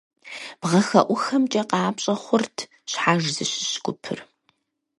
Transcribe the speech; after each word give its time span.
Бгъэхэӏухэмкӏэ 0.61 1.63
къапщӏэ 1.69 2.15
хъурт 2.23 2.57
щхьэж 2.91 3.23
зыщыщ 3.35 3.71
гупыр. 3.83 4.19